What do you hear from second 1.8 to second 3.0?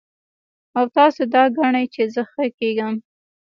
چې زۀ ښۀ کېږم